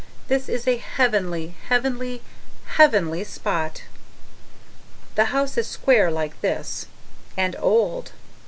This 0.29 0.49
is 0.49 0.67
a 0.67 0.77
heavenly, 0.77 1.53
heavenly, 1.69 2.23
HEAVENLY 2.77 3.23
spot! 3.23 3.83
The 5.13 5.25
house 5.25 5.59
is 5.59 5.67
square 5.67 6.09
like 6.09 6.41
this: 6.41 6.87
And 7.37 7.55
OLD. 7.59 8.11